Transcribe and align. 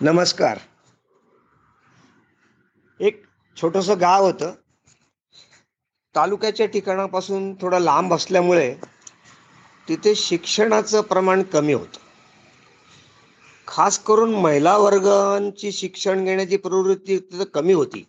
नमस्कार. 0.00 0.58
एक 3.00 3.24
छोटस 3.62 3.88
गाव 3.88 4.24
होतं. 4.24 4.52
तालुक्याच्या 6.16 6.66
ठिकाणापासून 6.66 7.54
थोडं 7.54 7.78
लांब 7.78 8.14
असल्यामुळे 8.14 8.76
तिथे 9.88 10.14
शिक्षणाचं 10.14 11.00
प्रमाण 11.00 11.42
कमी 11.42 11.72
होतं. 11.72 11.98
खास 13.66 13.98
करून 13.98 14.34
महिला 14.34 14.78
वर्गांची 14.78 15.72
शिक्षण 15.72 16.24
घेण्याची 16.24 16.56
प्रवृत्ती 16.56 17.18
तिथं 17.18 17.44
कमी 17.44 17.72
होती. 17.72 18.06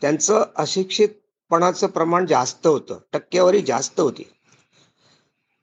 त्यांचं 0.00 0.44
अशिक्षितपणाचं 0.56 1.86
प्रमाण 1.86 2.26
जास्त 2.26 2.66
होतं. 2.66 2.98
टक्केवारी 3.12 3.62
जास्त 3.62 4.00
होती. 4.00 4.32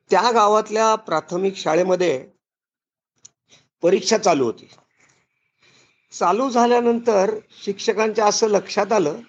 त्या 0.10 0.32
गावातल्या 0.32 0.96
प्राथमिक 0.96 1.56
शाळेमध्ये 1.56 2.28
परीक्षा 3.82 4.18
चालू 4.18 4.46
होती. 4.46 4.70
चालू 6.20 6.50
झाल्यानंतर 6.50 7.34
शिक्षकांच्या 7.64 8.26
असं 8.26 8.48
लक्षात 8.48 8.92
आलं 8.92 9.20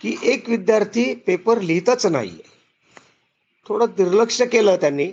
की 0.00 0.16
एक 0.22 0.48
विद्यार्थी 0.48 1.14
पेपर 1.26 1.60
लिहितच 1.60 2.06
नाहीये. 2.06 2.42
थोडं 3.66 3.86
दुर्लक्ष 3.96 4.40
केलं 4.42 4.76
त्यांनी 4.76 5.06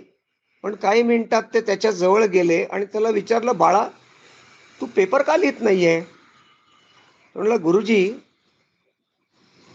पण 0.64 0.74
काही 0.74 1.02
मिनिटात 1.02 1.42
ते 1.54 1.60
त्याच्याजवळ 1.60 2.24
गेले 2.24 2.62
आणि 2.64 2.84
त्याला 2.84 3.10
विचारलं 3.10 3.56
बाळा 3.58 3.86
तू 4.80 4.86
पेपर 4.86 5.22
का 5.22 5.36
लिहित 5.36 5.60
नाहीये? 5.60 6.00
म्हणलं 7.36 7.62
गुरुजी 7.62 8.12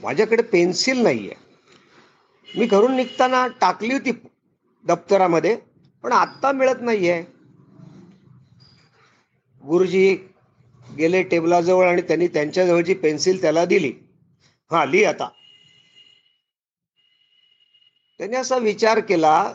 माझ्याकडे 0.02 0.44
पेन्सिल 0.44 1.02
नाही 1.04 1.30
आहे 1.30 1.46
मी 2.50 2.66
घरून 2.66 2.96
निघताना 2.96 3.46
टाकली 3.62 3.94
होती 3.94 4.12
दप्तरामध्ये 4.86 5.56
पण 6.04 6.12
आत्ता 6.12 6.52
मिळत 6.52 6.82
नाहीये. 6.82 7.22
गुरुजी 9.64 10.16
गेले 10.98 11.24
टेबलाजवळ 11.24 11.88
आणि 11.88 12.02
त्यांनी 12.02 12.28
त्यांच्या 12.28 12.66
जवळची 12.66 12.94
पेन्सिल 12.94 13.42
त्याला 13.42 13.66
दिली. 13.66 13.94
हा 14.72 14.86
लिही 14.86 15.04
आता. 15.04 15.30
त्यांनी 18.20 18.38
असा 18.38 18.58
विचार 18.58 19.00
केला 19.00 19.54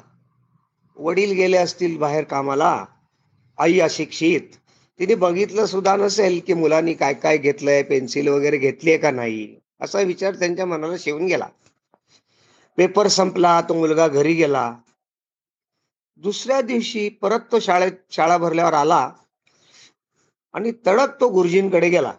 वडील 0.96 1.32
गेले 1.32 1.56
असतील 1.56 1.98
बाहेर 1.98 2.24
कामाला 2.24 2.84
आई 3.58 3.80
अशिक्षित 3.80 4.40
तिने 4.98 5.14
बघितलं 5.14 5.66
सुद्धा 5.66 5.96
नसेल 5.96 6.40
की 6.46 6.54
मुलांनी 6.54 6.94
काय 6.94 7.14
काय 7.14 7.38
घेतलंय 7.38 7.82
पेन्सिल 7.82 8.28
वगैरे 8.28 8.58
घेतलीये 8.58 8.98
का 8.98 9.10
नाही? 9.10 9.56
असा 9.80 10.00
विचार 10.00 10.34
त्यांच्या 10.34 10.66
मनाला 10.66 10.94
शिवून 10.98 11.26
गेला. 11.26 11.46
पेपर 12.76 13.08
संपला 13.08 13.60
तो 13.60 13.74
मुलगा 13.74 14.08
घरी 14.08 14.34
गेला. 14.34 14.74
दुसऱ्या 16.16 16.60
दिवशी 16.60 17.08
परत 17.08 17.40
तो 17.52 17.60
शाळेत 17.60 17.92
शाळा 18.10 18.38
भरल्यावर 18.38 18.72
आला. 18.72 19.10
आणि 20.52 20.72
तडक 20.86 21.20
तो 21.20 21.28
गुरुजींकडे 21.28 21.88
गेला. 21.88 22.12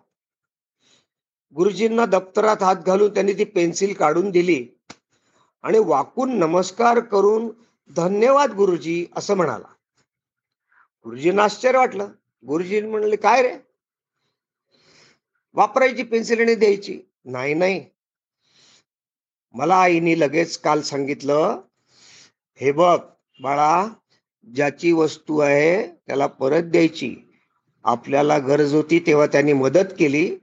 गुरुजींना 1.56 2.06
दप्तरात 2.06 2.64
हात 2.64 2.76
घालून 2.76 3.14
त्यांनी 3.14 3.34
ती 3.34 3.44
पेन्सिल 3.44 3.94
काढून 3.94 4.32
दिली 4.32 4.68
आणि 5.62 5.80
वाकून 5.80 6.40
नमस्कार 6.40 7.00
करून 7.00 7.50
धन्यवाद 7.96 8.54
गुरुजी 8.54 9.06
असं 9.16 9.34
म्हणाला. 9.34 9.68
गुरुजींना 11.04 11.44
आश्चर्य 11.44 11.78
वाटलं. 11.78 12.08
गुरुजी 12.48 12.82
म्हणले 12.82 13.16
काय 13.16 13.42
रे? 13.42 13.58
वापरायची 15.54 16.04
पेन्सिल 16.04 16.40
आणि 16.40 16.56
द्यायची? 16.56 17.02
नाही 17.26 17.54
नाही. 17.54 17.86
मला 19.54 19.76
आईने 19.76 20.20
लगेच 20.20 20.58
काल 20.58 20.82
सांगितलं 20.82 21.62
हे 22.56 22.72
बघ 22.72 23.00
बाळा 23.42 23.88
ज्याची 24.56 24.92
वस्तू 24.92 25.40
आहे 25.40 25.88
त्याला 25.88 26.28
परत 26.28 26.64
द्यायची. 26.64 27.23
आपल्याला 27.84 28.38
गरज 28.38 28.74
होती 28.74 29.00
तेव्हा 29.00 29.26
त्यांनी 29.26 29.54
मदत 29.54 29.94
केली. 30.00 30.36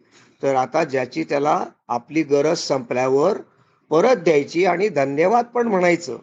तर 0.42 0.54
आता 0.54 0.84
ज्याची 0.84 1.24
त्याला 1.24 1.66
आपली 1.88 2.22
गरज 2.22 2.58
संपल्यावर 2.58 3.38
परत 3.90 4.16
द्यायची 4.16 4.64
आणि 4.64 4.88
धन्यवाद 4.88 5.44
पण 5.44 5.68
म्हणायचं. 5.68 6.18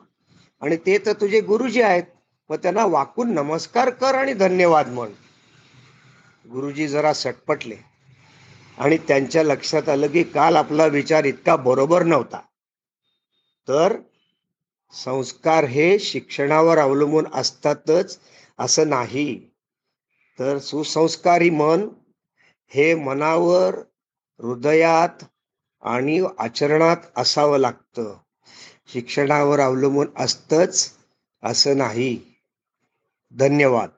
आणि 0.61 0.77
ते 0.77 0.97
तर 0.97 1.13
तुझे 1.13 1.41
गुरुजी 1.41 1.81
आहेत. 1.81 2.03
मग 2.49 2.57
त्यांना 2.57 2.85
वाकून 2.85 3.33
नमस्कार 3.33 3.89
कर 3.89 4.15
आणि 4.15 4.33
धन्यवाद 4.33 4.87
म्हण. 4.87 5.09
गुरुजी 6.51 6.87
जरा 6.87 7.13
सटपटले. 7.13 7.75
आणि 8.77 8.97
त्यांच्या 8.97 9.43
लक्षात 9.43 9.89
आलं 9.89 10.07
की 10.07 10.23
काल 10.23 10.55
आपला 10.55 10.85
विचार 10.85 11.23
इतका 11.23 11.55
बरोबर 11.55 12.03
नव्हता. 12.03 12.39
तर 13.67 13.97
संस्कार 15.05 15.63
हे 15.63 15.99
शिक्षणावर 15.99 16.77
अवलंबून 16.77 17.27
असतातच 17.33 18.19
असं 18.59 18.89
नाही. 18.89 19.56
तर 20.39 20.57
सुसंस्कारी 20.57 21.49
मन 21.49 21.87
हे 22.67 22.95
मनावर 22.95 23.75
हृदयात 24.39 25.25
आणि 25.81 26.25
आचरणात 26.37 26.97
असावं 27.15 27.57
लागतं. 27.57 28.17
शिक्षणावर 28.87 29.59
अवलंबून 29.59 30.07
असतंच 30.17 30.93
असं 31.43 31.77
नाही. 31.77 32.19
धन्यवाद. 33.31 33.89